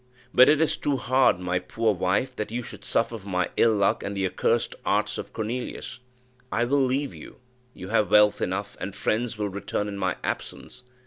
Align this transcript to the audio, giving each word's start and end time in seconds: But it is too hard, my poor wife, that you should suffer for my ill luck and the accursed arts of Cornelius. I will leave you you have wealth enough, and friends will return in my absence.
But 0.33 0.49
it 0.49 0.59
is 0.59 0.77
too 0.77 0.97
hard, 0.97 1.39
my 1.39 1.59
poor 1.59 1.93
wife, 1.93 2.35
that 2.35 2.49
you 2.49 2.63
should 2.63 2.83
suffer 2.83 3.19
for 3.19 3.27
my 3.27 3.51
ill 3.55 3.75
luck 3.75 4.01
and 4.03 4.17
the 4.17 4.25
accursed 4.25 4.73
arts 4.83 5.19
of 5.19 5.31
Cornelius. 5.31 5.99
I 6.51 6.65
will 6.65 6.83
leave 6.83 7.13
you 7.13 7.35
you 7.75 7.89
have 7.89 8.09
wealth 8.09 8.41
enough, 8.41 8.75
and 8.79 8.95
friends 8.95 9.37
will 9.37 9.49
return 9.49 9.87
in 9.87 9.99
my 9.99 10.15
absence. 10.23 10.81